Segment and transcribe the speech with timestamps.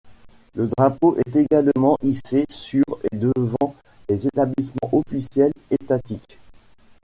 [0.55, 3.75] Le drapeau est également hissé sur et devant
[4.09, 6.39] les établissements officiels étatiques.